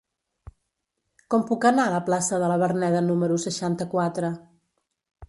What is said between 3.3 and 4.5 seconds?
seixanta-quatre?